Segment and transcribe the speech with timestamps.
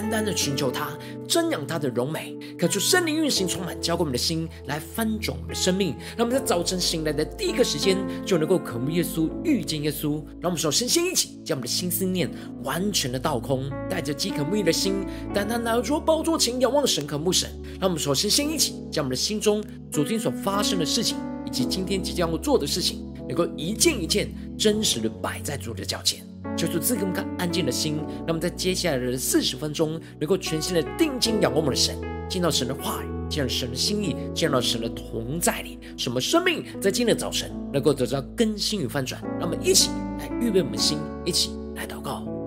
[0.00, 0.96] 单单的寻求他，
[1.28, 5.94] 瞻仰他的荣美，渴求圣灵运行充满，浇灌我们的心，来翻转我们的生命。
[6.16, 10.24] 让我们在早晨醒来的第一个时间，就能够渴慕耶稣，遇见耶稣。
[10.40, 12.30] 让我们首先先一起将我们的心思念
[12.64, 15.04] 完全的倒空，带着饥渴慕义的心，
[15.34, 17.50] 单单来到宝座前仰望神，渴慕神。
[17.78, 19.62] 让我们首先先一起将我们的心中
[19.92, 26.29] 昨天所发生的事情，以及今天即将要做的事情，能够一件一件真实的摆在主的脚前。
[26.56, 31.96] 求主赐给我们安静的心，那么在接下来的四十分钟，能够全心的定睛仰望我们的神，
[32.28, 39.22] 见到神的话语，见到神的心意，见到神的同在里，什么生命在今天的早晨能够得到更新与翻转。
[39.38, 42.39] 那么一起来预备我们的心，一起来祷告。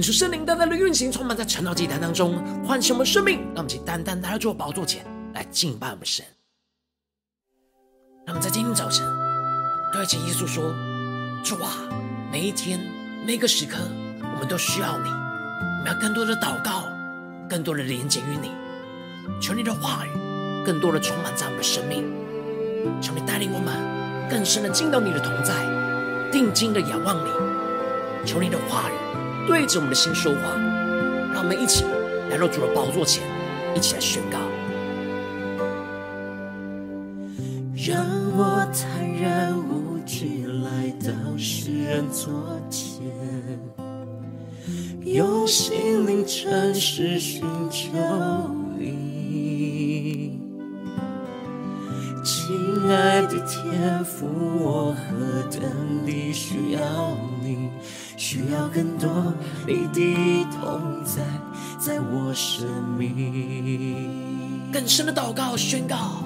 [0.00, 3.40] 恳求圣灵单单的运行，充满在晨祷祭坛当中，唤醒我们生命。
[3.48, 6.24] 让我们请单单来到主宝座前来敬拜我们神。
[8.24, 9.06] 让我们在今天早晨
[9.92, 10.74] 对着耶稣说
[11.44, 11.86] ：“主啊，
[12.32, 12.80] 每一天
[13.26, 13.76] 每个时刻，
[14.22, 15.10] 我们都需要你。
[15.10, 16.84] 我们要更多的祷告，
[17.46, 18.52] 更多的连接于你。
[19.38, 22.10] 求你的话语更多的充满在我们的生命。
[23.02, 23.76] 求你带领我们
[24.30, 25.52] 更深的进到你的同在，
[26.32, 27.30] 定睛的仰望你。
[28.24, 28.94] 求你的话语。”
[29.50, 30.56] 对着我们的心说话，
[31.34, 31.84] 让我们一起
[32.30, 33.24] 来到主的宝座前，
[33.74, 34.38] 一起来宣告。
[37.74, 38.06] 让
[38.36, 42.32] 我坦然无惧来到世人座
[42.70, 43.02] 前，
[45.04, 47.90] 用心灵诚实寻求
[48.78, 50.38] 你。
[52.22, 54.28] 亲爱的天父，
[54.60, 55.60] 我何等
[56.06, 56.80] 地需要
[57.24, 57.29] 你。
[58.20, 59.32] 需要更多
[59.66, 61.22] 你的同在，
[61.78, 62.66] 在我生
[62.98, 64.70] 命。
[64.70, 66.22] 更深的祷告宣告，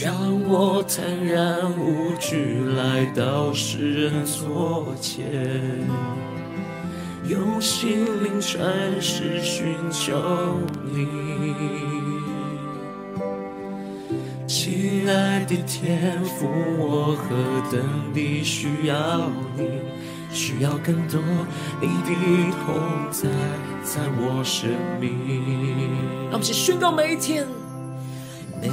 [0.00, 0.14] 让
[0.48, 5.26] 我坦然无惧来到世人所前，
[7.28, 8.62] 用心灵诚
[9.00, 11.08] 实寻求你。
[14.46, 16.46] 亲爱的天父，
[16.78, 17.34] 我何
[17.76, 17.82] 等
[18.14, 19.64] 地需要你。
[20.30, 21.20] 需要更多
[21.80, 22.14] 你的
[22.64, 22.74] 同
[23.10, 23.28] 在，
[23.82, 24.70] 在我生
[25.00, 25.10] 命。
[26.30, 27.46] 让我们一起宣告每一天，
[28.60, 28.68] 每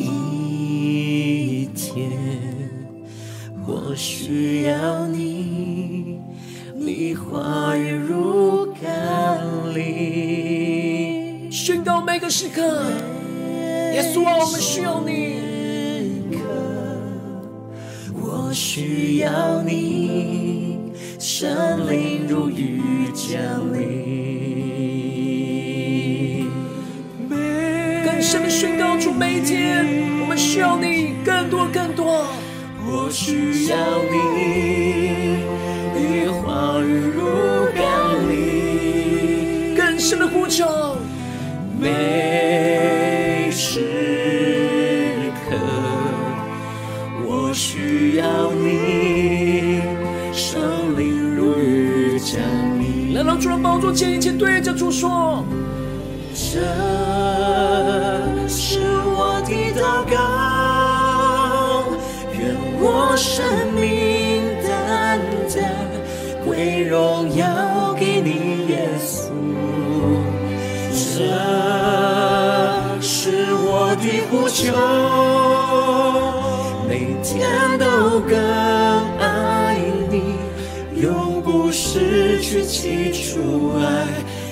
[0.00, 2.10] 一天，
[3.66, 6.18] 我需要你，
[6.74, 9.40] 你话语如甘
[9.74, 11.50] 霖。
[11.50, 12.60] 宣告每个时刻，
[13.92, 15.43] 耶稣啊，我们需要你。
[18.54, 20.78] 需要你，
[21.18, 22.80] 圣灵如雨
[23.12, 23.36] 降
[23.74, 23.82] 临。
[28.04, 29.84] 更深的宣告出每一天，
[30.20, 32.28] 我们需要你更多更多。
[32.86, 33.76] 我需要
[34.12, 35.42] 你，
[35.98, 37.82] 你话语如甘
[38.30, 39.74] 霖。
[39.74, 40.96] 更深的呼求，
[41.80, 41.90] 每
[53.36, 55.44] 主的宝座前，一切对着主说
[56.34, 56.60] ：“这
[58.48, 60.16] 是我的祷告，
[62.32, 63.44] 愿我生
[63.74, 65.20] 命单
[65.54, 65.56] 单
[66.44, 67.44] 归荣耀
[67.98, 69.30] 给你，耶稣。
[70.90, 71.18] 这
[73.00, 74.72] 是我的呼求，
[76.88, 77.84] 每天都
[78.20, 78.34] 更
[81.94, 83.84] 失去起初爱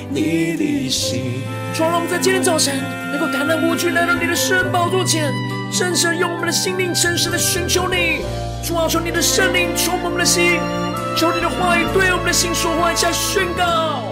[0.09, 1.43] 你的心。
[1.75, 2.73] 主啊，让我们在今天早晨
[3.11, 5.29] 能够坦然无惧来到你的圣宝座前，
[5.73, 8.21] 深深用我们的心灵诚实的寻求你。
[8.63, 10.61] 主啊，求你的圣灵充满我们的心，
[11.17, 14.05] 求你的话语对我们的心说话，一下宣告。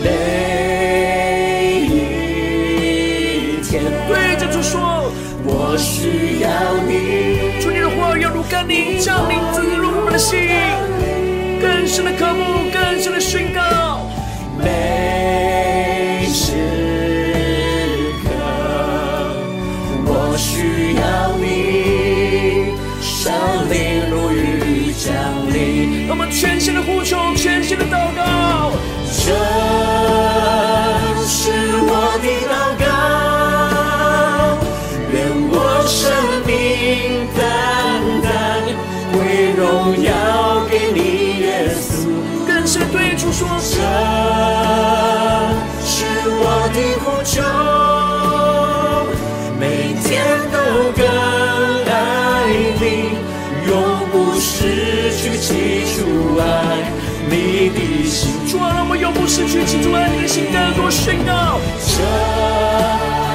[0.00, 5.10] 每一天，对着主说，
[5.42, 6.48] 我需要
[6.86, 7.60] 你。
[7.60, 10.38] 主你的话语要如甘霖，降临滋润我们的心，
[11.60, 13.67] 更深的渴慕，更深的宣告。
[59.08, 61.58] 永不失去起初爱你的心，更多宣告。
[61.80, 62.02] 这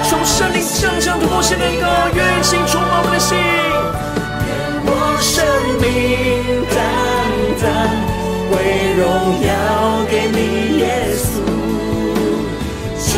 [0.07, 3.35] 从圣灵降下突破性的高，愿心充满我们的心。
[4.85, 4.89] 我
[5.19, 5.43] 生
[5.81, 6.77] 命单
[7.59, 7.65] 单
[8.51, 8.53] 为
[8.99, 9.01] 荣
[9.41, 9.49] 耀
[10.11, 10.85] 给你，耶
[11.17, 11.41] 稣。
[12.99, 13.11] 这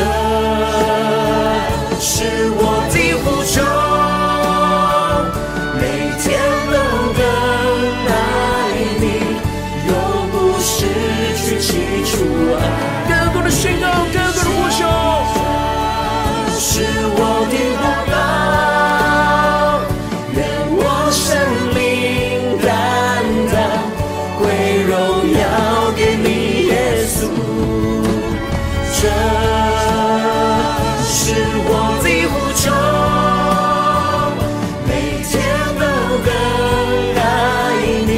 [25.95, 27.29] 给你，耶稣。
[29.01, 29.07] 这
[31.01, 31.13] 是
[31.67, 31.69] 我
[32.03, 32.63] 的呼求，
[34.85, 34.89] 每
[35.23, 35.33] 天
[35.79, 35.83] 都
[36.25, 36.29] 更
[37.15, 37.23] 爱
[38.05, 38.11] 你，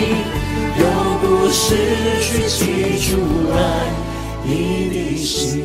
[0.80, 0.82] 永
[1.22, 1.66] 不失
[2.20, 3.06] 去起初
[3.54, 3.56] 爱
[4.44, 4.50] 你
[4.90, 5.60] 的心。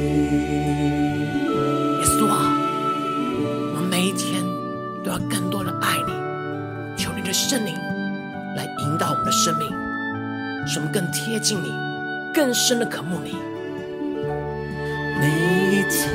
[1.98, 2.32] 耶稣啊，
[3.74, 4.44] 我每一天
[5.02, 6.12] 都要更多的爱你，
[6.96, 7.74] 求你的圣灵
[8.56, 9.68] 来引导我们的生命，
[10.66, 11.72] 使我们更贴近你，
[12.34, 13.36] 更深的渴慕你。
[15.20, 15.28] 每
[15.70, 16.08] 一天，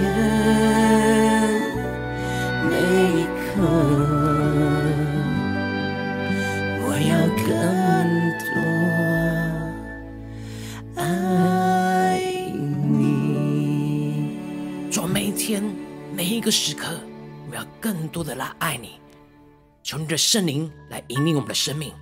[2.63, 2.71] 每
[3.21, 3.61] 一刻，
[6.83, 7.13] 我要
[7.45, 7.47] 更
[8.43, 8.49] 多
[11.01, 12.19] 爱
[12.89, 13.01] 你。
[14.91, 15.63] 主啊，每一天
[16.13, 16.99] 每一个时刻，
[17.49, 18.99] 我要更多的来爱你，
[19.83, 21.93] 求你的圣灵来引领我们的生命，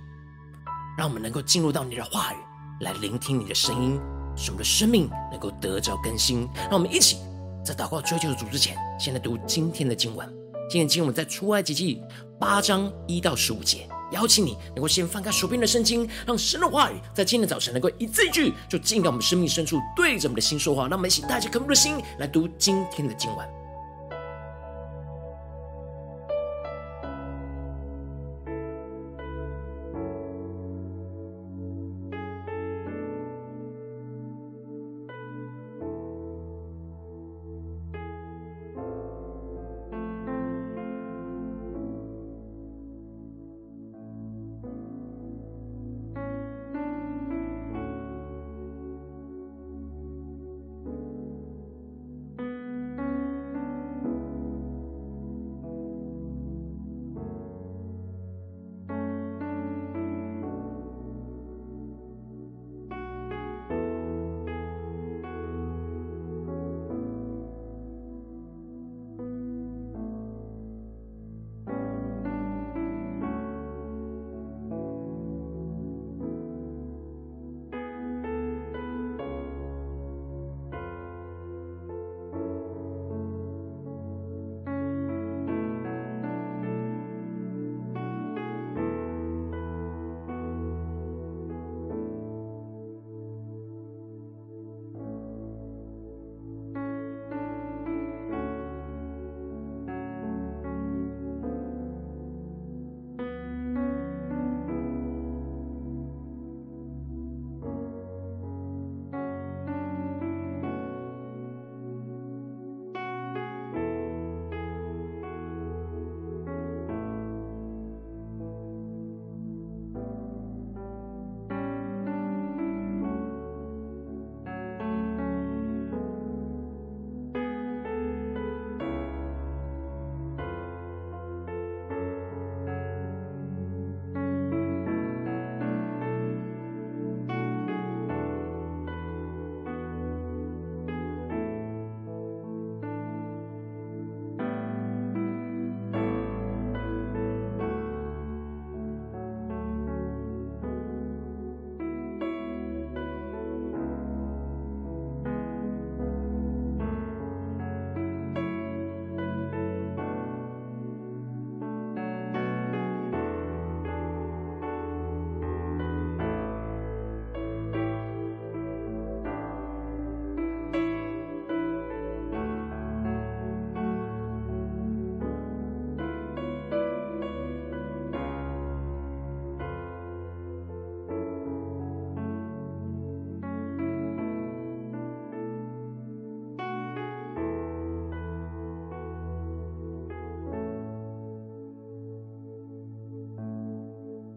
[0.96, 2.36] 让我们能够进入到你的话语，
[2.80, 4.00] 来聆听你的声音。
[4.36, 7.16] 使我们的生命能够得着更新，让我们一起
[7.64, 10.30] 在祷告追求的主之前，先来读今天的经文。
[10.68, 12.02] 今天经文在出埃及记
[12.38, 13.88] 八章一到十五节。
[14.12, 20.82] 邀请你能够先翻开手边的圣经，让神的话语在今天早晨能够一字一句，就进到我们生命深处，对着我们的心说话。
[20.82, 23.65] 让我们一起带着渴慕的心来读今天的经文。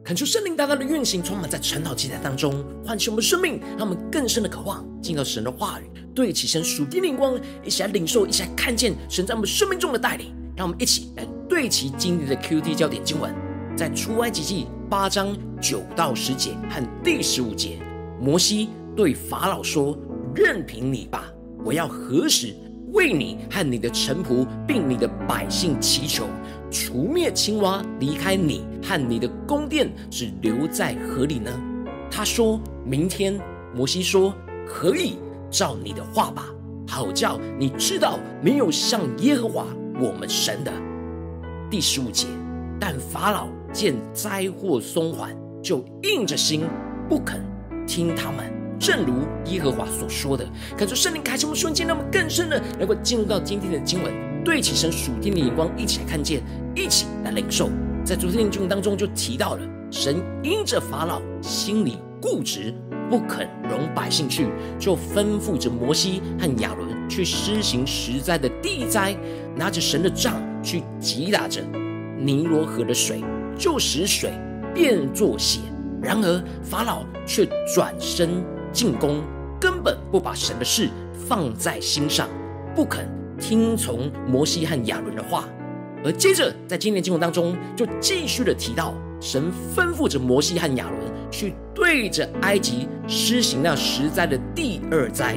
[0.09, 5.83] 恳求圣灵大大的运行，充满在晨祷祭坛当中，唤醒我们生命，让我们更深的渴望进到神的话语，
[6.15, 10.33] 对齐神属天灵光，一起来领受，一起来看见神在我们生命中的带领。
[10.57, 13.31] 让我们一起来对齐今天的 QT 焦点经文，
[13.77, 17.77] 在出埃及记八章九到十节和第十五节，
[18.19, 19.95] 摩西对法老说
[20.33, 21.31] ：“任凭你吧，
[21.63, 22.55] 我要何时
[22.93, 26.25] 为你和你的臣仆并你的百姓祈求？”
[26.71, 31.51] 除灭青蛙，离开你和你的宫殿，只留在河里呢？
[32.11, 33.39] 他说明天。
[33.71, 34.33] 摩西说
[34.67, 35.19] 可以，
[35.51, 36.47] 照你的话吧，
[36.87, 39.63] 好叫你知道没有像耶和华
[39.99, 40.73] 我们神的。
[41.69, 42.25] 第十五节，
[42.79, 46.63] 但法老见灾祸松缓，就硬着心
[47.07, 47.45] 不肯
[47.85, 49.13] 听他们，正如
[49.51, 50.43] 耶和华所说的。
[50.75, 54.28] 感谢圣灵开启我们瞬间，让我们更深的能够进入到今天的经文。
[54.43, 56.41] 对起神属天的眼光，一起来看见，
[56.75, 57.69] 一起来领受。
[58.03, 62.73] 在昨天的经文当中就提到了，神因着法老心里固执，
[63.09, 64.47] 不肯容百姓去，
[64.79, 69.15] 就吩咐着摩西和亚伦去施行十灾的地灾，
[69.55, 71.61] 拿着神的杖去击打着
[72.17, 73.23] 尼罗河的水，
[73.57, 74.31] 就使水
[74.73, 75.59] 变作血。
[76.01, 79.21] 然而法老却转身进攻，
[79.59, 80.89] 根本不把神的事
[81.27, 82.27] 放在心上，
[82.73, 83.18] 不肯。
[83.39, 85.45] 听从摩西和亚伦的话，
[86.03, 95.35] 而接着在今天经文当中，就继续的提到，神吩咐着摩西和亚伦去对着埃及施行那十灾的第二灾，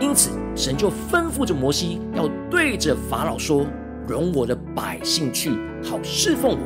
[0.00, 3.66] 因此神就吩咐着摩西要对着法老说
[4.06, 5.50] ：“容我的百姓去，
[5.82, 6.58] 好侍奉我。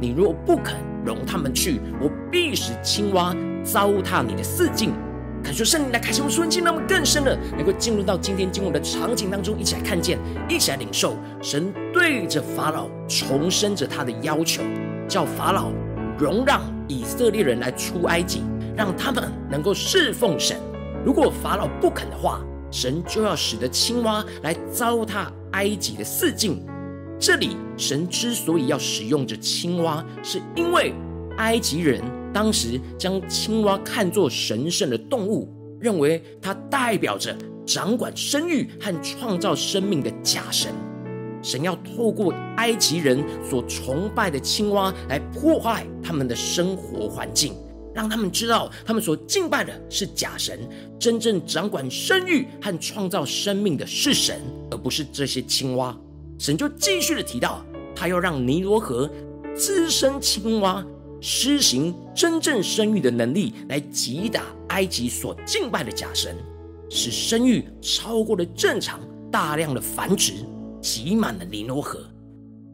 [0.00, 4.92] 你若不肯容他们去，我必使青蛙糟蹋你的四境。”
[5.42, 10.18] 感谢圣灵来开启我们瞬间，让我们更深的能够进入到今天经文的场景当中，一起来看见，
[10.48, 14.62] 一起来领受神对着法老重申着他的要求，
[15.08, 15.70] 叫法老
[16.18, 18.42] 容让以色列人来出埃及，
[18.76, 20.56] 让他们能够侍奉神。
[21.04, 22.40] 如果法老不肯的话，
[22.70, 26.62] 神就要使得青蛙来糟蹋埃及的四境。
[27.18, 30.92] 这里神之所以要使用着青蛙，是因为
[31.38, 32.02] 埃及人。
[32.38, 40.72] 当时将青蛙看作神圣的动物，认为它代表着掌管生育和创造生命的假神。
[41.42, 47.56] 神要透过埃及人所崇拜的青蛙来破坏他们的生活环境，
[47.92, 50.60] 让他们知道他们所敬拜的是假神，
[50.96, 54.40] 真正掌管生育和创造生命的是神，
[54.70, 55.92] 而不是这些青蛙。
[56.38, 57.66] 神就继续的提到，
[57.96, 59.10] 他要让尼罗河
[59.56, 60.86] 滋生青蛙。
[61.20, 66.36] 施行真正生育的能力，来击打埃及所敬拜的假神，
[66.88, 70.34] 使生育超过了正常，大量的繁殖，
[70.80, 72.00] 挤满了尼罗河。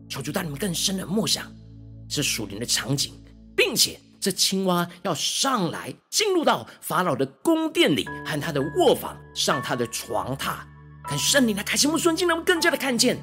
[0.08, 1.50] 求主带你们更深的默想
[2.08, 3.14] 这属灵的场景，
[3.56, 10.56] 并且这青蛙要上来进入到法老的宫殿里，和他的卧房，上他的床榻，
[11.08, 13.16] 看圣灵来开启目瞬间，让我们更加的看见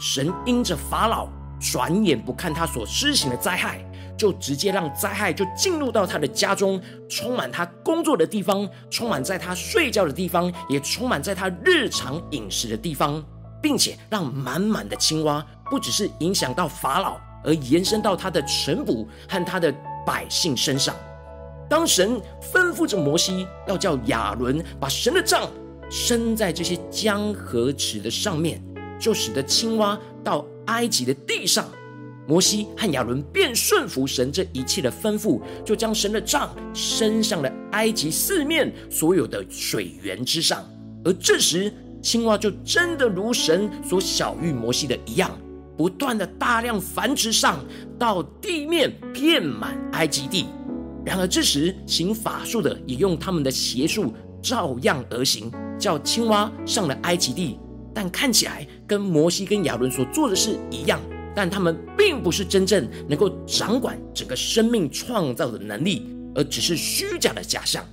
[0.00, 1.28] 神因着法老
[1.60, 3.84] 转眼不看他所施行的灾害。
[4.20, 13.24] 就直接让灾害就进入到他的家中，充满他工作的地方，充满在他睡觉的地方，也充满在他日常饮食的地方，
[13.62, 19.74] 并且让满满的青蛙不只是影响到法老，而延伸到他的臣仆和他的
[20.04, 20.94] 百姓身上。
[21.66, 22.20] 当神
[22.52, 25.48] 吩咐着摩西要叫亚伦把神的杖
[25.88, 28.62] 伸在这些江河池的上面，
[28.98, 31.64] 就使得青蛙到埃及的地上。
[32.30, 40.64] 摩西和亚伦便顺服神这一切的吩咐，就将神的杖伸向了埃及四面所有的水源之上。
[41.04, 45.28] 而这时，青蛙就真的如神所晓谕摩西的一样，
[45.76, 47.58] 不断的大量繁殖上
[47.98, 50.46] 到地面，遍满埃及地。
[51.04, 57.58] 然而这时，行法术的也用他们的邪术照样而行，叫青蛙上了埃及地，
[57.92, 61.00] 但看起来跟摩西跟亚伦所做的事一样。
[61.34, 67.84] 但他们并不是真正能够掌管整个生命创造的能力，而只是虚假的假象。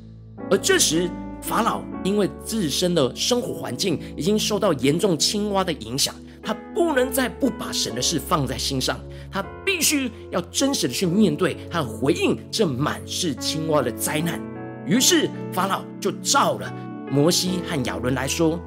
[0.49, 1.09] 而这时，
[1.41, 8.99] 法老因为自身的生活环境已经受到严重青蛙的影响，他不能再不把神的事放在心上，
[9.31, 14.41] 他必须要真实的去面对和回应这满是青蛙的灾难。
[14.85, 16.73] 于是，法老就召了
[17.11, 18.59] 摩西和亚伦来说。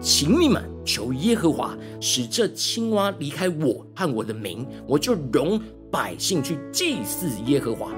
[0.00, 5.60] 请你们求耶和华使这青蛙离开我和我的民，我就容
[5.90, 7.90] 百姓去祭祀耶和华。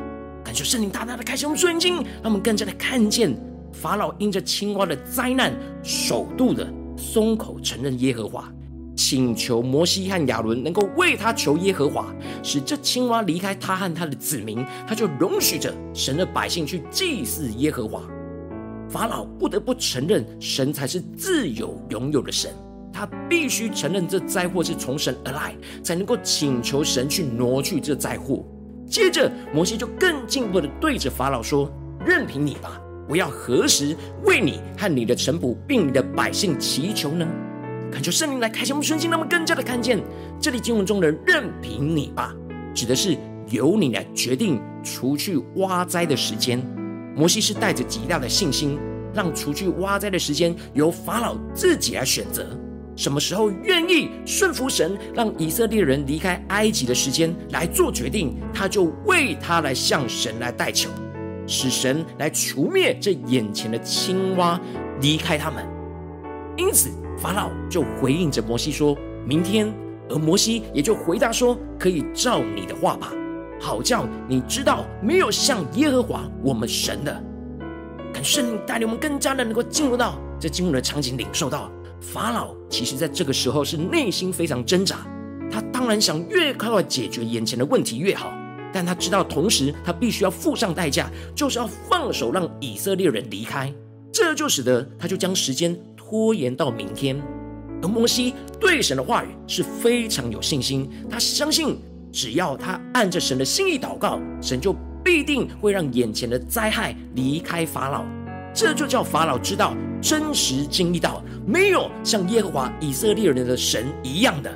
[0.45, 3.37] 感谢圣灵大大的开启我们眼睛，让我们更加的看见
[3.73, 5.53] 法老因着青蛙的灾难，
[5.83, 8.51] 首度的松口承认耶和华，
[8.97, 18.03] 请求摩西和亚伦能够为他求耶和华，使这青蛙离开他和他的子民，他就容许着神的百姓去祭祀耶和华。
[18.89, 22.51] 法老不得不承认，神才是自有拥有的神，
[22.93, 28.45] 他必须承认这灾祸是从神而来，才能够请求神去挪去这灾祸。
[28.87, 31.71] 接着，摩西就更进一步的对着法老说
[32.07, 37.27] ：“任凭你吧。”我要何时为你和你的臣仆并你的百姓祈求呢？
[37.91, 39.99] 恳求圣灵来开启我们顺心，让我们更加的看见
[40.39, 42.35] 这里经文中的“任凭你吧”，
[42.75, 43.17] 指的是
[43.51, 46.63] 由你来决定除去蛙灾的时间。
[47.19, 48.79] 摩西是带着极大的信心，
[49.13, 52.47] 让除去蛙灾的时间由法老自己来选择，
[52.95, 60.89] 什么时候愿意顺服神，让以色列人离开埃及的时间来做决定，他就为他来向神来代求。
[61.45, 64.61] 使神来除灭这眼前的青蛙，
[65.01, 65.67] 离开他们。
[66.57, 69.69] 因此，法老就回应着摩西说：“明天。”
[70.09, 73.13] 而摩西也就回答说：“可以照你的话吧，
[73.61, 77.23] 好叫你知道没有像耶和华我们神的。”
[78.13, 85.07] 但圣灵带领我们更加的能够进入到这经文的场景，领受到法老其实在这个时候是内心非常挣扎。
[85.51, 88.33] 他当然想越快解决眼前的问题越好。
[88.71, 93.73] 但他知道，同时他必须要付上代价，就是要放手让以色列人离开。
[94.13, 97.19] 这就使得他就将时间拖延到明天。
[97.83, 101.79] 而摩西对神的话语是非常有信心，他相信
[102.19, 108.05] 只要他按着神的心意祷告，神就必定会让眼前的灾害离开法老。
[108.53, 114.53] 这就叫法老知道真实经历到，没有像耶和华以色列人的神一样的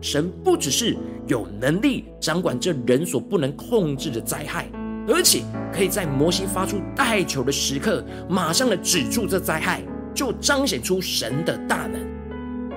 [0.00, 0.96] 神，不只是。
[1.26, 4.66] 有能力掌管这人所不能控制的灾害，
[5.08, 9.82] 而且可以在摩西发出代求的时刻，马上的止住这灾害，
[10.14, 12.00] 就彰显出神的大能。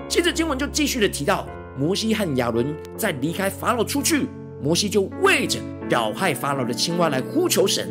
[0.07, 1.45] 接着经文就继续的提到，
[1.77, 4.27] 摩西和亚伦在离开法老出去，
[4.61, 5.59] 摩西就为着
[5.89, 7.89] 扰害法老的青蛙来呼求神，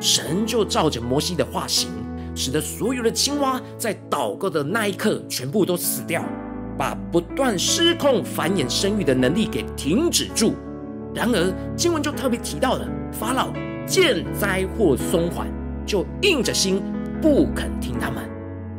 [0.00, 1.90] 神就照着摩西的话行，
[2.34, 6.24] 使得所有的青蛙在祷告的那一刻全部都死掉。
[6.78, 10.54] 把不断失控繁衍生育的能力给停止住。
[11.12, 13.52] 然而经文就特别提到了法老
[13.84, 15.48] 见灾祸松缓，
[15.84, 16.80] 就硬着心
[17.20, 18.22] 不肯听他们。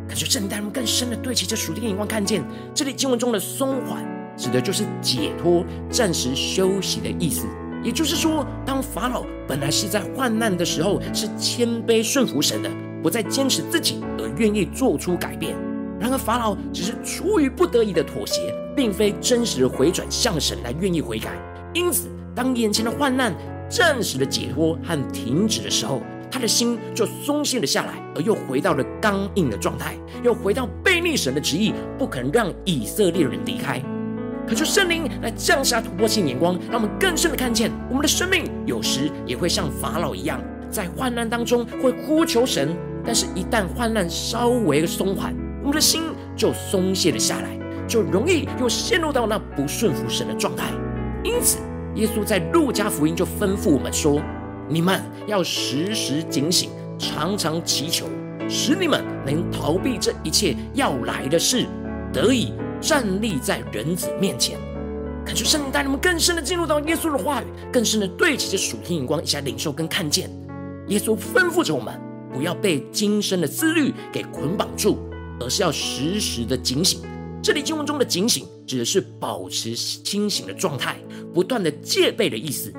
[0.08, 2.42] 可是圣灵带他们更深的对齐这属天眼光，看见
[2.74, 4.02] 这里经文中的松缓，
[4.40, 7.46] 指的就是解脱、暂时休息的意思。
[7.84, 12.70] 也就是说，当法老本来是在患难的时候，是谦卑顺服神的，
[13.04, 15.56] 不再坚持自己，而愿意做出改变。
[16.00, 21.32] 然而法老只是出于不得已的妥协，并非真实的回转向神来愿意悔改。
[21.74, 23.34] 因此，当眼前的患难
[23.70, 33.82] 暂时的解脱和停止的时候，他的心就松懈了下来，而又回到了刚硬的状态，又回到悖逆神的旨意，不肯让以色列人离开。
[34.50, 46.02] 恳求圣灵来降下突破性眼光，让我们更深的看见，我们的生命有时也会像法老一样，在患难当中会呼求神，但是一旦患难稍微的松缓，我们的心
[46.36, 50.72] 就松懈了下来，就容易又陷入到那不顺服神的状态。
[51.24, 51.60] 因此，
[51.94, 54.20] 耶稣在路加福音就吩咐我们说
[54.68, 58.08] ：“你们要时时警醒，常常祈求，
[58.50, 61.68] 使你们能逃避这一切要来的事，
[62.12, 64.58] 得以站立在人子面前。”
[65.26, 70.30] 恳求圣灵带你们更深的进入到耶稣的话语，更深的对齐着属天眼光，一起来领受跟看见。
[70.88, 72.00] 耶稣吩咐着我们，
[72.34, 74.98] 不要被今生的思虑给捆绑住。
[75.42, 77.00] 而是要时时的警醒。
[77.42, 80.98] 这里经文中的警醒，指的是保持清醒的状态，
[81.34, 82.74] 不断的戒备的意思。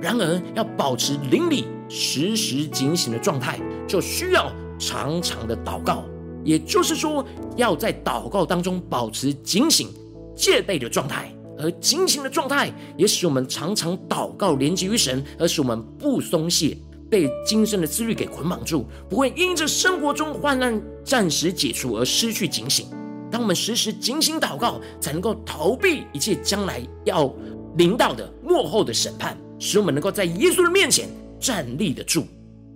[0.00, 6.04] 然而，要保持灵里时时警醒的状态，就需要常常的祷告。
[6.44, 7.24] 也就是说，
[7.56, 9.88] 要在祷告当中保持警醒、
[10.34, 11.32] 戒备的状态。
[11.58, 16.76] 而警醒的状态，也使我们常常祷告连接于神，而使我们不松懈。
[17.10, 22.86] 被今生的自律给捆绑住，不会因着生活中患难暂时解除而失去警醒。
[23.30, 27.30] 当我们时时警醒祷告，才能够逃避一切将来要
[27.76, 32.24] 临到的末后的审判，使我们能够在耶稣的面前站立得住。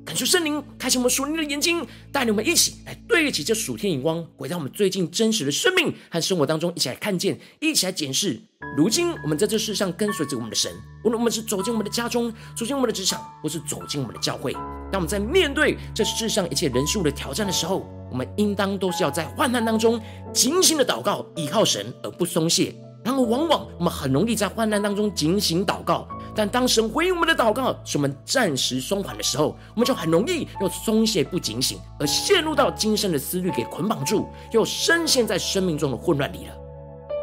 [0.05, 8.39] 感谢圣灵开启我们属灵的眼睛，带领我们一起来对齐这属天眼光，回到我们最近真实的生命和生活当中，一起来看见，一起来检视。
[8.77, 10.71] 如今我们在这世上跟随着我们的神，
[11.05, 14.53] 无论我们是走进我们的家中，走进我们的职场，或是走进我们的教会，
[14.93, 19.99] 当我们在面对这世上一切人事物的挑战的时候，我们应当都是要在患难当中
[20.35, 22.75] 警醒的祷告，依靠神而不松懈。
[23.05, 36.64] 然而，往往我们很容易在患难当中警醒祷告，但当神回应我们的祷告，使我们暂时松缓的时候，我们就很容易又松懈不警醒，而陷入到今生的思虑给捆绑住，又深陷在生命中的混乱里了。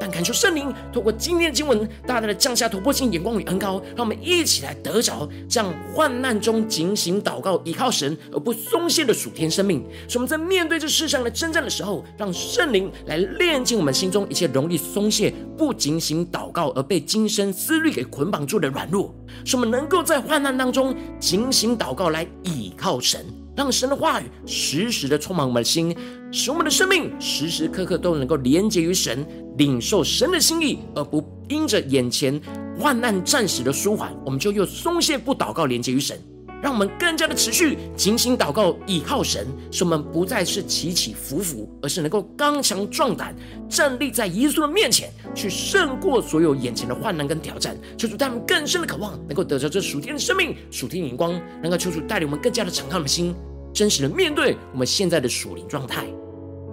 [0.01, 9.85] 但恳求圣灵透过今天的经文，大大的降下突破性眼光与恩膏，让我们一起来得着这样患难中警醒祷告、依靠神而不松懈的属天生命。
[10.09, 19.13] 使我们在面对这世上的征战的时候，让圣灵来炼净我们心中一切容易松懈、不警醒祷告而被今生思虑给捆绑住的软弱。
[19.45, 23.40] 使我们能够在患难当中警醒祷告，来倚靠神。
[23.55, 25.95] 让神的话语时时的充满我们的心，
[26.31, 29.25] 使我们的生命时时刻刻都能够连接于神，
[29.57, 32.39] 领受神的心意，而不因着眼前
[32.79, 36.17] 患难暂时的舒缓，我们就又松懈不祷告连接于神。
[36.61, 43.35] 让我们更加的持续警醒祷告，倚靠神，使我们不再是起起伏伏，而是能够刚强壮胆，
[43.67, 47.77] 站立在耶稣的面前，去胜过所有眼前的患难跟挑战。
[47.97, 53.33] 求主带我们更深的渴望，能够得着这属天的生命、属天的眼光，能够求主带领我们更加的敞开我们心，
[53.73, 56.05] 真实的面对我们现在的属灵状态。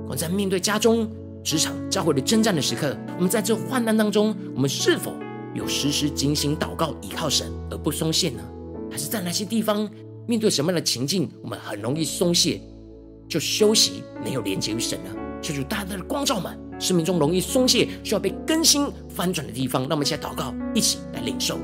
[0.04, 1.10] 我们在面对家中、
[1.44, 5.14] 职场、教会的征战的时刻，我们在这患难当中，我们是否
[5.54, 8.42] 有时时警醒祷告、倚靠神而不松懈呢？
[8.90, 9.88] 还是在哪些地方
[10.26, 12.60] 面对什么样的情境，我们很容易松懈，
[13.28, 15.10] 就休息，没有连接于神呢？
[15.40, 21.58] 求主大大的光照我们，生命中容易松懈、需要被更新翻转的地方，让我们一起来祷告，一起来领受。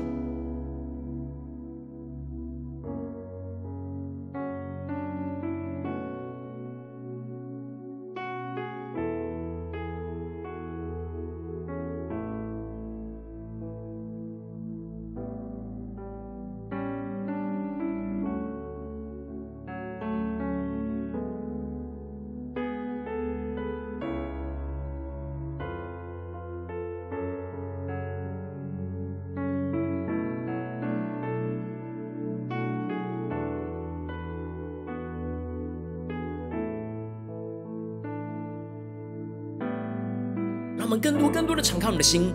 [40.85, 42.31] 我们更多、更多的敞开我们的心，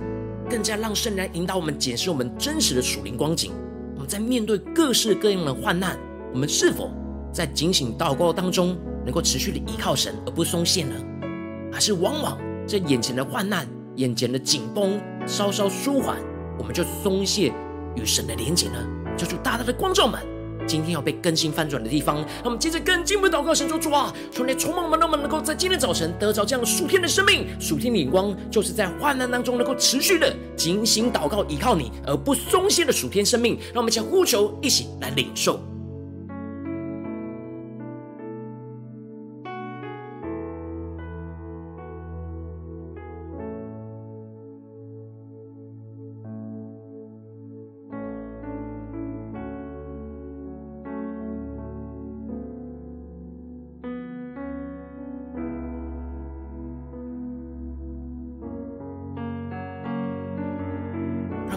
[0.50, 3.52] 更加让圣灵来引导我们，检视我们真实的属灵光景。
[3.94, 5.96] 我们在面对各式各样的患难，
[6.32, 6.90] 我们是否
[7.32, 10.96] 在警醒祷告当中，能够持续的依靠神而不松懈呢？
[11.72, 12.36] 还是往往
[12.66, 16.16] 这眼前的患难、眼前的紧绷稍稍舒缓，
[16.58, 17.52] 我们就松懈
[17.94, 18.84] 与神的连结呢？
[19.16, 20.20] 求主大大的光照们。
[20.70, 33.58] 今天要被更新翻转的地方，那么接着更进一步祷告，神说主啊，求你充满我们，让我们能够在今天早晨得着这样属天的生命、属天的眼光，就是在患难当中能够持续的警醒祷告、依靠你而不松懈的属天生命。
[33.74, 35.60] 让我们一起呼求，一起来领受。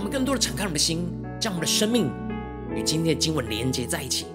[0.04, 1.08] 我们更多的敞开我们的心，
[1.40, 2.12] 将我们的生命
[2.76, 4.26] 与今天的经文连接在一起。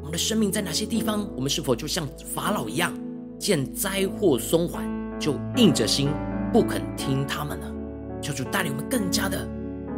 [0.00, 1.24] 我们的生命在哪些地方？
[1.36, 2.04] 我们是否就像
[2.34, 2.92] 法老一样，
[3.38, 4.84] 见灾祸松缓
[5.20, 6.08] 就硬着心
[6.52, 7.72] 不肯听他们呢？
[8.20, 9.48] 求主带领我们更加的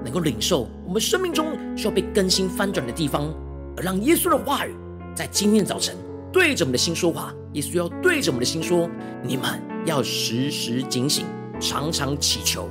[0.04, 3.32] 能够领受我们生命中需要被更新翻转的地方，
[3.78, 4.74] 而让耶稣的话语
[5.14, 5.96] 在今天早晨
[6.30, 7.32] 对着我们的心说话。
[7.54, 8.90] 耶稣要对着我们的心说：
[9.22, 11.24] 你们要时时警醒，
[11.58, 12.68] 常常祈求。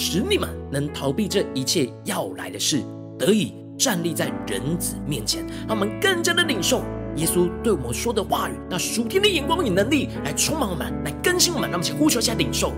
[0.00, 2.84] 使你们能逃避这一切要来的事，
[3.18, 6.84] 得以站立在人子面前，让我们更加的领受
[7.16, 12.72] 耶稣对我们说的话语，那属天的眼光与能力来充满我们，来更新我们，让我们一起呼求一下领受。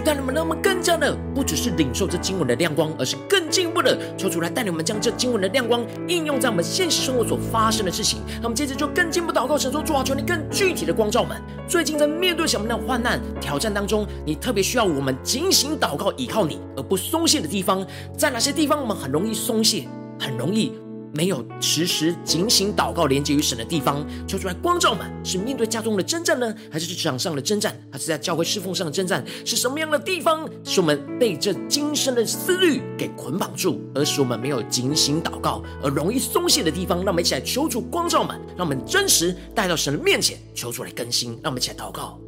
[0.00, 8.20] 带领我们，让我们更加的不只是领受这经文的亮光，而是更进一步的求主来带领我们，将这经文的亮光应用在我们现实生活所发生的事情。
[8.42, 11.40] 那么接着就更进一步祷告，神说：主啊，求你更具体的光照我们。
[11.66, 19.86] 最近在面对什么样的患难挑战当中，你特别需要我们警醒祷告，依靠你而不松懈的地方，在哪些地方我们很容易松懈？
[20.18, 20.72] 很容易。
[21.14, 29.24] 没有时时警醒祷告连接于神的地方，求主来光照们，是面对家中的征战呢，还是职场上的征战，还是在教会侍奉上的征战？
[29.44, 36.98] 是什么样的地方使我们被这今生的思虑给捆绑住，而使我们没有警醒祷告而容易松懈的地方？
[36.98, 41.30] 让我们一起来求主光照们，让我们真实带到神的面前，求主来更新。
[41.42, 42.18] 让我们一起来祷告。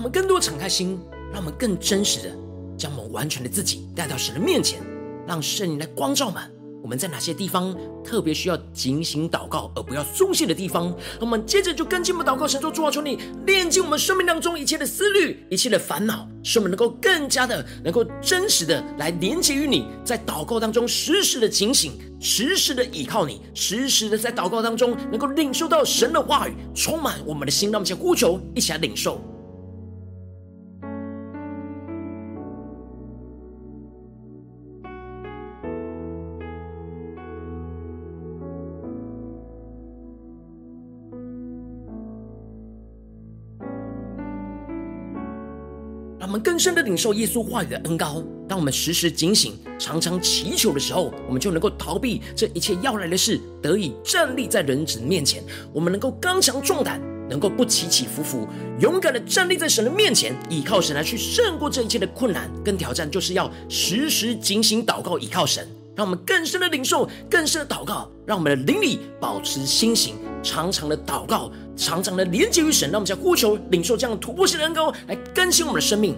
[0.00, 0.98] 我们更多敞开心，
[1.30, 2.34] 让我们更真实的
[2.74, 4.80] 将我们完全的自己带到神的面前，
[5.28, 6.42] 让圣灵来光照们。
[6.82, 10.96] 我们在哪些地方特别需要警醒祷告，而不要松懈的地方？
[11.20, 27.70] 我们接着就跟进我们祷告，神说：主啊，求你炼净我们生命当中一切的思虑、一切的烦恼，使我们能够更加的能够真实的来连接于你，在祷告当中时时的警醒，时时的倚靠你，时时的在祷告当中能够领受到神的话语，充满我们的心。
[27.70, 29.20] 让我们先呼求，一起来领受。
[46.40, 55.42] 更深的领受耶稣话语的恩膏，当我们时时警醒、常常祈求的时候，我们就能够逃避这一切要来的事，得以站立在人子面前。
[55.72, 58.48] 我们能够刚强壮胆，能够不起起伏伏，
[58.80, 63.10] 勇敢的站立在神的面前，依靠神来去胜过这一切的困难跟挑战。
[63.10, 70.16] 就是要时时警醒祷告，依靠神，让我们更深的领受、更深的祷告，让我们的灵里保持清醒。
[70.42, 76.16] 常常的祷告，常常的连接于神，让我们在呼求领受这样的突破性的恩膏来更新我们的生命。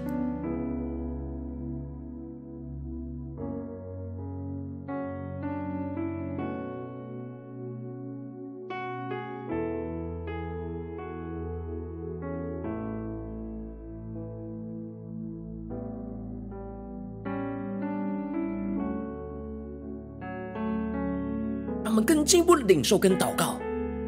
[22.33, 23.61] 进一步领受跟祷告。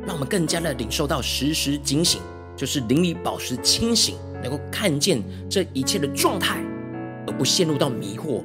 [0.07, 2.23] 让我们更加的领受到时时警醒，
[2.57, 6.65] 就是灵里保持清醒，能够看见这一切的状态，
[7.27, 8.43] 而不陷入到迷惑；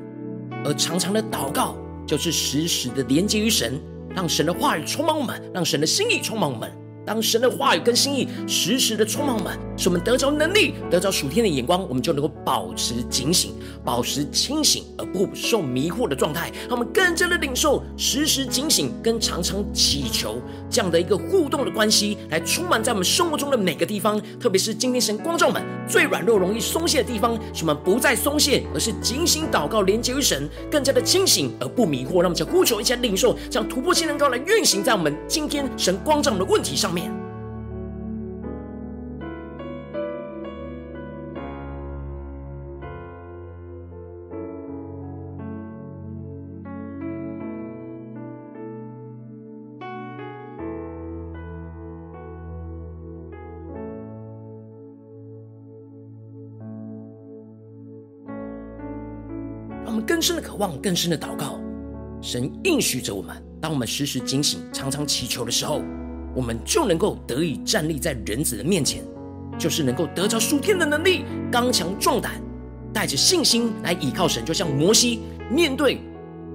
[0.65, 3.79] 而常常的祷告，就是时时的连接于神，
[4.13, 6.69] 让神的话语充满我们，让神的心意充满我们。
[7.09, 13.51] 当神的话语跟心意时时的充满我们，使我们得着能力，得着属天的眼光，我们就能够保持警醒，
[13.83, 16.51] 保持清醒，而不受迷惑的状态。
[16.69, 24.21] 让我们更加的领受时时警醒跟常常祈求这样的一个互动的关系，来充满在我们生活中的每个地方。
[24.39, 32.21] 特别是今天神光照我们最软弱、容易松懈的地方，使我们不再松懈，而是警醒祷告，连接于神，更加的清醒而不迷惑。
[32.21, 36.98] 让我们就呼求一下领受，将突破性能高来运行在我们今天神光照我们的问题上面。
[60.59, 61.59] 望，更深的祷告。
[62.21, 65.81] 神应许着我们，当我们时时警醒、常常祈求的时候。
[66.35, 69.03] 我们就能够得以站立在人子的面前，
[69.57, 72.39] 就是能够得着属天的能力，刚强壮胆，
[72.93, 74.45] 带着信心来倚靠神。
[74.45, 75.99] 就像摩西面对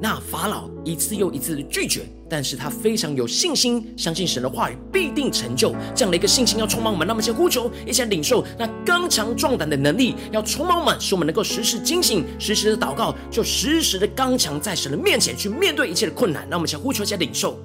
[0.01, 5.75] 那法老一次又一次的拒绝，但是他非常有信心，相信神的话语必定成就。
[5.95, 16.47] 这样的一个信心要充满我们，那么先呼求，一起来领受那刚强壮胆的能力，要充满我们，使我们能够时时警醒，时时的祷告，就时时的刚强在神的面前去面对一切的困难。
[16.49, 17.59] 那我们先呼求，一起来领受。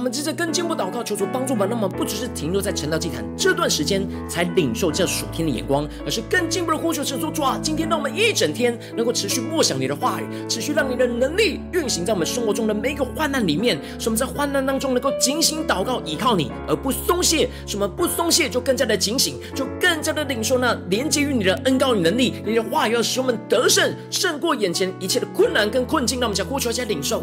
[0.00, 1.66] 们接着更进一步祷告，求主帮助吧。
[1.68, 17.48] 那么不只是停留在晨祷祭坛这段时间才领受这属天的眼光，而是更进一步的呼求，神说主啊，今天让我们一整天能够持续默想你的话语，持续让你的能力运行在我们生活中的每一个患难里面，使我们在患难当中能够警醒祷告，依靠你而不松懈。
[17.66, 22.34] 使我们不松懈，就更加的警醒，就更加的领受那连接于你的恩膏与能力。
[22.44, 26.20] 你的话语要使我们得胜，胜过眼前一切的困难跟困境。
[26.20, 27.22] 让我们将呼求，加领受。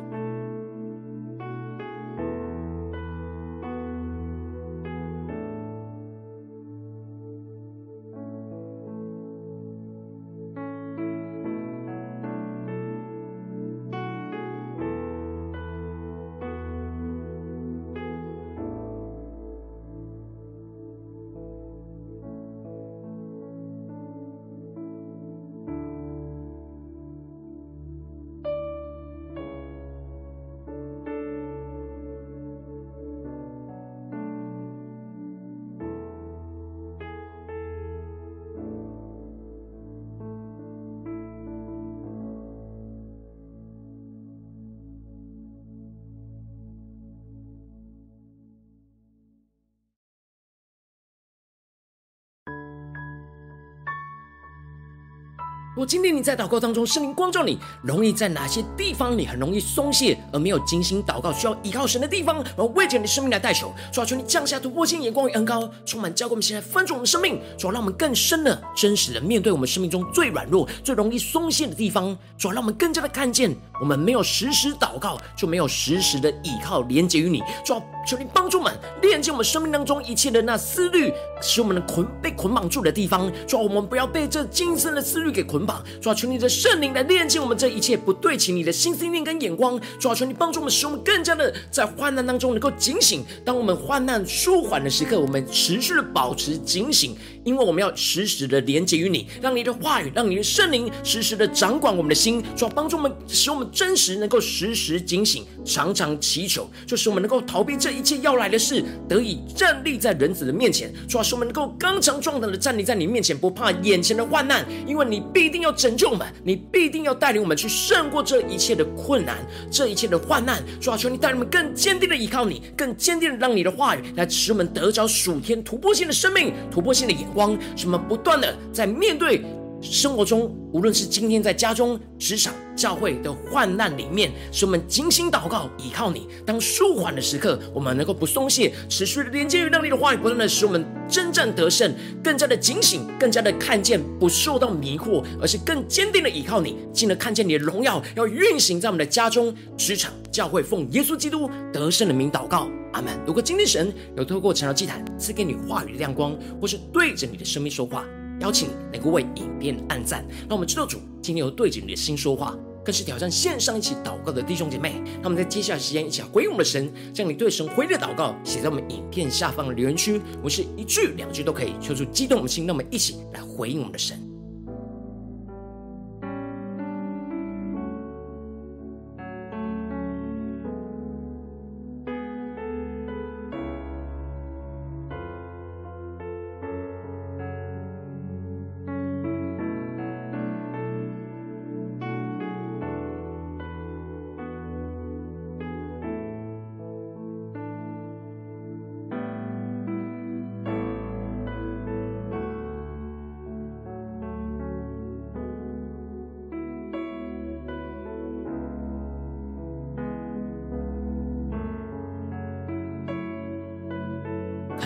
[55.81, 85.83] 我今天你在祷告当中，圣灵光照你，容易在哪些地方你很容易松懈，而没有精心祷告，需要依靠神的地方，然后为着你的生命来代求，主啊，求你降下突破性眼光与恩膏，充满教灌我们，现在翻转我们生命，主啊，让我们更深的、真实的面对我们生命中最软弱、最容易松懈的地方，主啊，让我们更加的看见，我们没有时时祷告，就没有时时的依靠连接于你，主啊，求你帮助我们链接我们生命当中一切的那思虑，使我们的捆被捆绑住的地方，主啊，我们不要被这今生的思虑给捆绑。
[86.01, 89.79] 主啊，求你的圣灵来链接我们这一切不对齐你的心思念跟眼光。
[89.99, 93.23] 主啊，求你帮助我们，使我们更加的在患难当中能够警醒。
[93.45, 102.41] 当我们患难舒缓的时刻，我们持续的保持警醒，因为我们要时时的连接于你，让你的话语，让你的圣灵时时的掌管我们的心。
[102.55, 110.93] 主要，帮助我们，使我们真实能够时时警醒，常常祈求，就是我们能够逃避这一切要来的事，得以站立在人子的面前。
[111.07, 115.71] 主啊，使我们能够刚强壮胆的站立在你面前，不怕眼前的患难，因为你必定要。
[115.81, 119.37] 拯救我们，你必定要带领我们去胜过这一切的困难，
[119.71, 120.61] 这一切的患难。
[120.79, 129.43] 主啊，求你带我们更坚定的依靠你，更坚定的让你的话语来使我们得着属天突破性的生命、突破性的眼光，什么不断的在面对。
[129.81, 136.27] 生活中，无论是今天在家中、职场、教会的患难里面，使我们精心祷告，依靠你。
[136.45, 141.91] 当舒缓的时刻，我们能够不松懈，持续的连接于让你的话语，不断的使我们征战得胜，
[142.23, 153.11] 更加的警醒，更加的看见，不受到迷惑，而是更坚定的依靠你，进而看见你的荣耀要运行在我们的家中、职场、教会，奉耶稣基督得胜的名祷告，阿门。
[153.25, 157.71] 如果今天神有透过晨祷祭坛赐给你话语的亮光，或是对着你的生命。
[157.71, 158.05] 说话。
[158.41, 165.01] 邀请你能够为影片按赞，让我们知道主今天有对着你的心说话，更是挑战线上一起祷告的弟兄姐妹。
[165.21, 174.30] 那么在接下来时间一起回应我们的神，将你对神回应的祷告写在我们影片下方的留言区，我是一句两句都可以，求主激动的心，那我们一起来回应我们的神。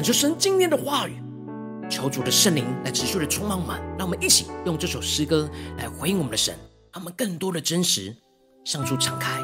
[0.05, 1.19] 求神今天的话语，
[1.89, 5.49] 求主的圣灵来持续的充满我们，让我们一起用这首诗歌
[5.79, 6.53] 来回应我们的神，
[6.93, 8.15] 让我们更多的真实
[8.63, 9.41] 向主敞开，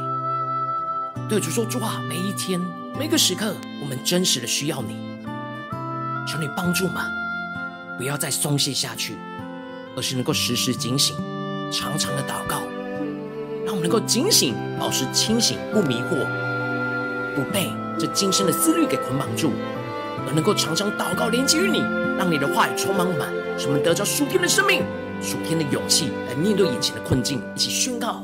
[1.27, 2.61] 对主说：主啊，每一天
[2.95, 4.95] 每个时刻，我们真实的需要你。
[6.27, 6.97] 求你帮助们，
[7.97, 9.15] 不要再松懈下去，
[9.97, 11.15] 而是能够时时警醒，
[11.71, 12.61] 常常的祷告，
[13.65, 16.23] 让我们能够警醒，保持清醒，不迷惑，
[17.33, 19.51] 不被这今生的思虑给捆绑住，
[20.33, 21.79] 能够常常祷告，连接于你，
[22.17, 24.83] 让你的话语充满满，使我们得着属天的生命、
[25.21, 28.23] 属天的勇气，来面对眼前的困境，一起宣告。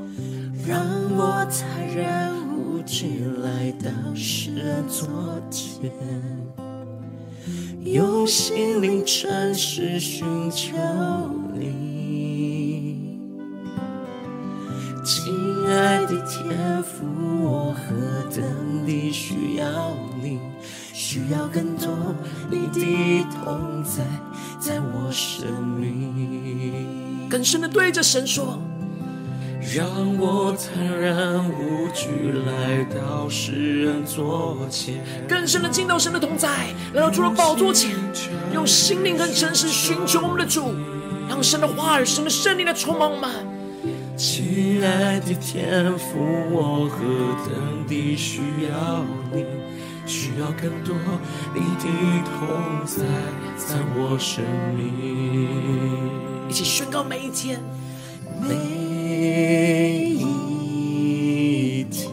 [0.67, 0.81] 让
[1.15, 5.07] 我坦然无惧来到世人座
[5.49, 5.89] 前，
[7.83, 10.75] 用心灵诚实寻求
[11.53, 13.17] 你。
[15.05, 15.33] 亲
[15.67, 17.05] 爱的天父，
[17.41, 17.95] 我何
[18.35, 18.43] 等
[18.85, 20.37] 地需要你，
[21.09, 21.87] 需要更多
[22.51, 24.03] 你的同在，
[24.59, 27.29] 在我生命。
[27.29, 28.59] 更深的对着神说。
[29.73, 29.87] 让
[30.17, 36.49] 我坦然无惧来到世人座前，更深的进到神的同在，
[36.93, 37.95] 来到主的宝座前，
[38.53, 40.73] 用心灵和诚实寻求我们的主，
[41.29, 43.31] 让神的话语、神的圣灵来充满我们。
[44.17, 46.17] 亲爱的天父，
[46.51, 46.99] 我何
[47.49, 49.45] 等地需要你，
[50.07, 50.95] 需要更多
[51.53, 51.83] 你的
[52.23, 52.39] 同
[52.85, 53.03] 在，
[53.57, 54.43] 在我生
[54.75, 56.49] 命。
[56.49, 57.59] 一起宣告每一天，
[58.41, 58.55] 每。
[61.79, 62.09] 一天，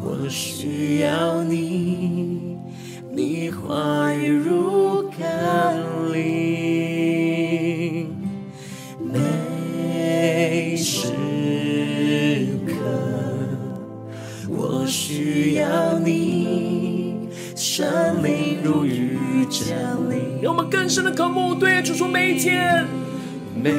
[0.00, 2.56] 我需要你，
[3.10, 4.57] 你话语如
[20.60, 22.84] 们更深的渴慕，对主说每一天，
[23.54, 23.70] 每。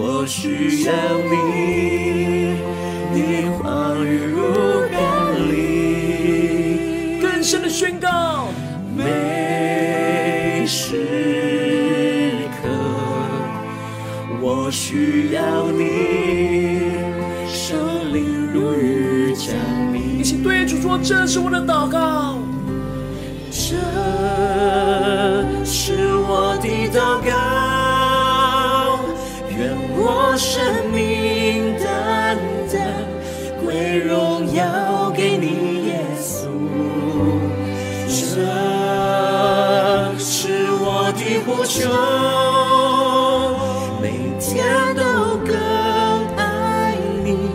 [0.00, 0.92] 我需要
[1.30, 2.56] 你，
[3.14, 4.36] 你话语如
[4.90, 4.98] 甘
[5.50, 8.48] 霖，更深的宣告。
[8.96, 10.96] 每时
[12.60, 12.68] 刻，
[14.40, 16.90] 我需要你，
[17.46, 19.77] 圣灵如雨降。
[20.42, 22.38] 对主说，这是我的祷告，
[23.50, 23.76] 这
[25.64, 27.30] 是我的祷告。
[29.50, 30.62] 愿我生
[30.92, 32.38] 命单
[32.72, 32.78] 单
[33.64, 36.46] 归荣耀给你，耶稣，
[38.06, 38.12] 这
[40.18, 41.90] 是我的呼求，
[44.00, 44.06] 每
[44.38, 45.02] 天都
[45.44, 45.56] 更
[46.36, 47.50] 爱你，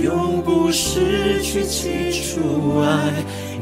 [0.00, 3.12] 永不失去起主爱。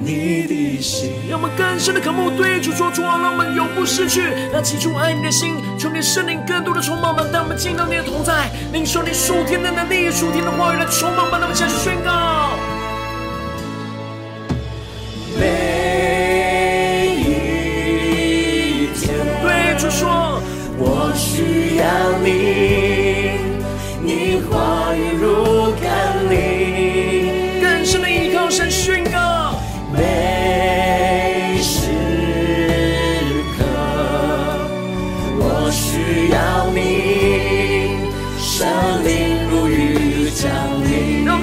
[0.02, 5.56] 你的心，让我们更深的渴慕，对主说出，让我们永不失去那起初爱你的心。
[5.78, 12.69] 求你圣灵更多的充满我们，当我们见到你的同在，领受你属天的能力、属天的话语来充满我们，让我们下去宣告。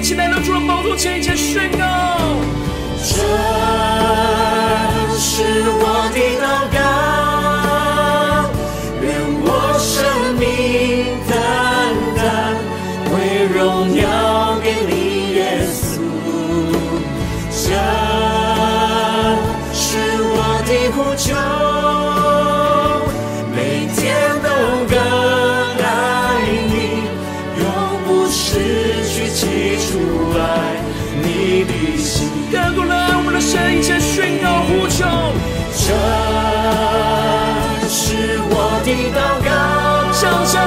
[0.08, 3.67] 起来，让主的宝座前一起宣告。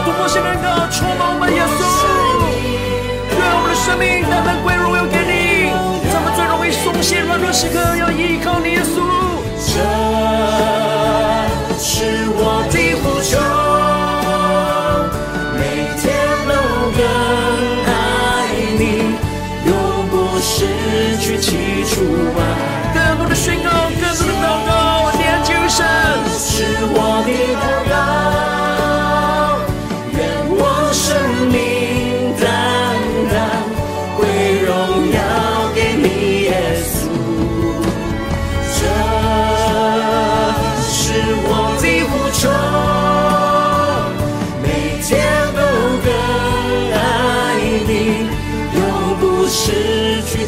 [0.03, 1.69] 突破性的，充满我们耶稣，
[3.37, 5.69] 愿我们的生命单单归荣耀给你。
[6.11, 7.90] 咱们最容易松懈软弱时刻，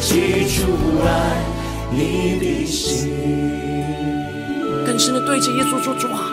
[0.04, 0.68] 记出
[1.02, 1.38] 来
[1.90, 3.10] 你的心。
[4.84, 6.28] 更深的对着耶稣说：“主啊，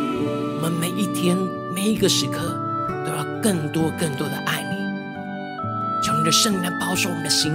[0.58, 1.38] 我们每一天
[1.74, 2.60] 每一个时刻
[3.06, 4.76] 都要更多更多的爱你，
[6.04, 7.54] 求你的圣灵来保守我们的心，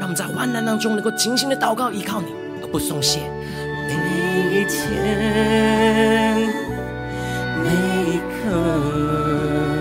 [0.00, 2.28] 让我们在患难当中能够尽心的祷告依靠你，
[2.62, 3.20] 而不松懈。
[3.86, 3.92] 每
[4.62, 6.34] 一天，
[7.62, 7.68] 每
[8.14, 9.74] 一刻。”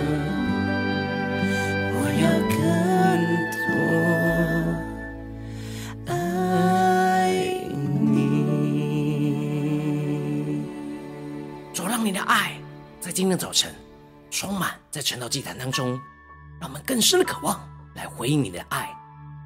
[13.28, 13.76] 今天早晨，
[14.32, 16.00] 充满在晨祷祭坛当中，
[16.62, 17.60] 让我们更深的渴望
[17.94, 18.90] 来回应你的爱，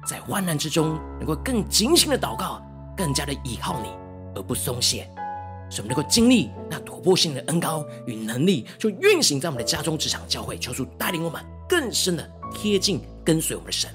[0.06, 2.62] 在患难之中能够更警醒的祷告，
[2.96, 3.88] 更加的倚靠你
[4.36, 5.10] 而不松懈，
[5.68, 13.90] 使我们能够经历那突破性的恩膏与能力，就运行在我们的家中、职场、教会，求主带领我们更深的贴近跟随我们的神。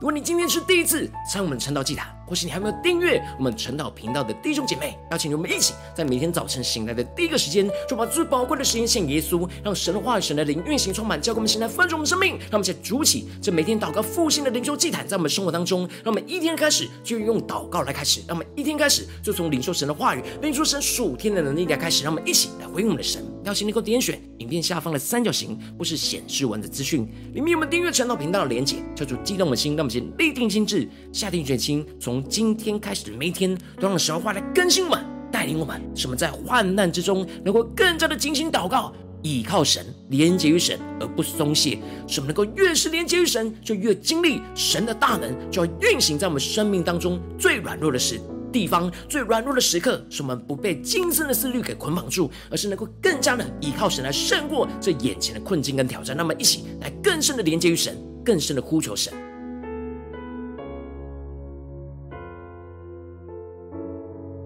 [0.00, 12.38] 如果你今天是第一次参与我们晨祷祭坛，或是你还没有订阅我们晨祷频道的弟兄姐妹，邀请你们一起在每天早晨醒来的第一个时间，就把最宝贵的时间献给耶稣，让神的话语、神的灵运行充满，教灌我们现在丰盛我们生命。
[12.50, 23.37] 让我们一起筑起这每天祷告复兴的灵修祭坛，在我们生活当中，让我们一天开始就用祷告来开始，让我们一天开始就从领受神的话语、领受神属天的能力来开始，让我们一起来回应我们的神。
[23.48, 33.16] 邀请你能够点选影片下方的三角形，或是显示文字资讯里面有我们订阅晨祷频道的连结，叫做激动的心，让我们先立定心志，下定决心，从今天开始的。
[33.16, 38.92] 每一天都让神的话来更新我们，带领我们，使我们在患难之中能够更加的精心祷告，
[39.22, 41.78] 倚靠神，连接于神而不松懈。
[42.06, 48.20] 使我们能够越是连接于神，就越经历神的大能，就要运行在我们生命当中最软弱的时
[48.52, 56.16] 地方，最软弱的时刻，使我们不被今生的思虑给捆绑住，而是能够更加的依靠神来胜过这眼前的困境跟挑战。
[56.16, 59.12] 那么，一起来更深的连接于神，更深的呼求神。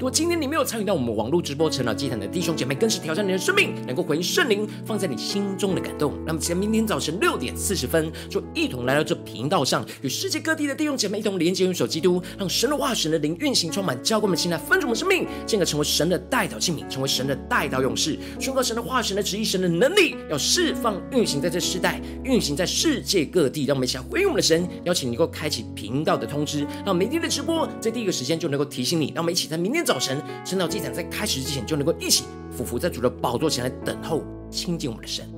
[0.03, 6.13] 如果今天你没有参与到我们网络直播晨祷祭坛的弟兄姐妹，更是挑战你的生命，能够回应圣灵放在你心中的感动。
[6.27, 23.67] 那么，在明天早晨六点四十分，就一同来到这频道上，与世界各地的弟兄姐妹一同连接、拥守基督，让神的话、神的灵运行充满，教灌我们心来分盛我们生命，进而成为神的代祷器皿，成为神的代祷勇士，宣告神的话、神的旨意、神的能力，要释放运行在这世代，运行在世界各地。
[23.67, 29.13] 让我们一起来回应我们的神，邀请你能够开启频道的通知，让每天的直播在第一个时间就能够提醒你。
[29.15, 29.92] 让我们一起在明天早。
[29.93, 32.25] 早晨，晨祷祭坛在开始之前，就能够一起
[32.57, 35.31] 匍伏在主的宝座前来等候亲近我们的神。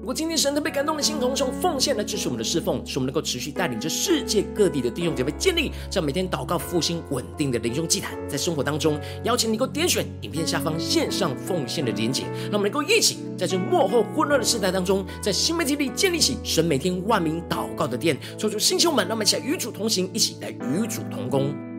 [0.00, 21.69] 如果今天神特别感动的心，同时用奉献来支持我们的侍奉，使我们能够持续带领着世界各地的弟兄姐妹建立这样每天祷告复兴稳定的灵修祭坛，在生活当中，邀请你能够点选影片下方线上奉献的连结，让我们能够一起在这幕后混乱的时代当中，在新媒体里建立起神每天万名祷告的殿，抽出弟兄们，让我们一起来与主同行，一起来与主同工。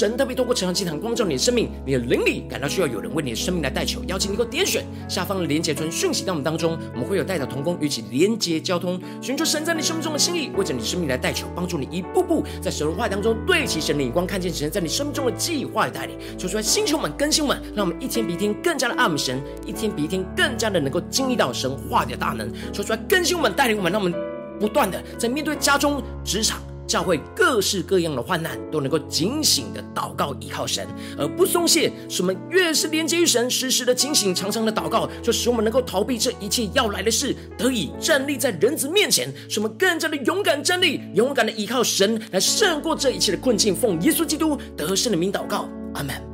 [0.00, 16.16] 神特别透过晨祷祭坛光照你的生命，你的灵里感到需要有人为你的生命来代求，邀请你给我点选下方的连结村讯息到我们当中，我们会有代祷同工与其连结交通，寻求神在你生命中的心意，为着你生命来代求，帮助你一步步在神话当中对齐神的眼光，看见神在你生命中的计划与带领。
[16.38, 22.50] 求出来，星球们、更新们，让我们一天比一天更加的爱慕神，一天比一天更加的能够经历到神话的大能。
[22.72, 24.18] 求出来，更新们、带领我们，让我们
[24.58, 26.58] 不断的在面对家中、职场。
[26.90, 30.84] 教会各式各样的患难，都能够警醒的祷告依靠神，
[31.16, 31.92] 而不松懈。
[32.08, 39.32] 使我们越是连接于神，时时的警醒，常常的祷告，就使我们能够逃避这一切要来的事，得以站立在人子面前。
[39.48, 43.72] 使我们更加的勇敢站立，勇敢的依靠神，来胜过这一切的困境。
[43.72, 46.29] 奉耶稣基督得胜的名祷告，阿门。